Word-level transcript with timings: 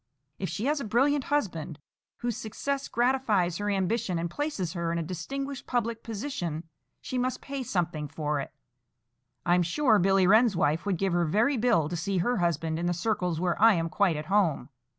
If 0.39 0.49
she 0.49 0.65
has 0.65 0.79
a 0.79 0.83
brilliant 0.83 1.25
husband, 1.25 1.77
whose 2.21 2.35
success 2.35 2.87
gratifies 2.87 3.57
her 3.59 3.69
ambition 3.69 4.17
and 4.17 4.31
places 4.31 4.73
her 4.73 4.91
in 4.91 4.97
a 4.97 5.03
distinguished 5.03 5.67
public 5.67 6.01
position, 6.01 6.67
she 7.01 7.19
must 7.19 7.39
pay 7.39 7.61
something 7.61 8.07
for 8.07 8.39
it. 8.39 8.51
I'm 9.45 9.61
sure 9.61 9.99
Billy 9.99 10.25
Wren's 10.25 10.55
wife 10.55 10.87
would 10.87 10.97
give 10.97 11.13
her 11.13 11.25
very 11.25 11.55
bill 11.55 11.87
to 11.87 11.95
see 11.95 12.17
her 12.17 12.37
husband 12.37 12.79
in 12.79 12.87
the 12.87 12.95
circles 12.95 13.39
where 13.39 13.61
I 13.61 13.75
am 13.75 13.89
quite 13.89 14.15
at 14.15 14.25
home. 14.25 14.69